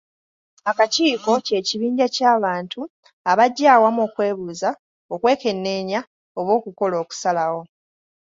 [0.69, 2.79] Akakiiko kye kibinja ky'abantu
[3.31, 4.69] abajja awamu okwebuuza,
[5.13, 5.99] okwekenneenya
[6.39, 7.61] oba okukola okusalawo.